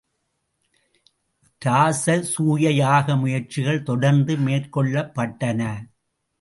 இராசசூய 1.61 2.69
யாக 2.75 3.15
முயற்சிகள் 3.15 3.83
தொடர்ந்து 3.83 4.37
மேற் 4.37 4.69
கொள்ளப் 4.69 5.15
பட்டன. 5.15 5.61